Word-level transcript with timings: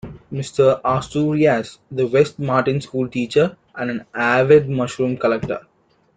Mr. 0.33 0.81
Austurias 0.83 1.77
The 1.91 2.07
West 2.07 2.39
Marin 2.39 2.81
school 2.81 3.07
teacher, 3.07 3.55
and 3.75 3.91
an 3.91 4.05
avid 4.15 4.67
mushroom 4.67 5.15
collector. 5.15 5.67